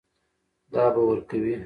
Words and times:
دا 0.73 0.85
به 0.93 1.01
ورکوې. 1.09 1.55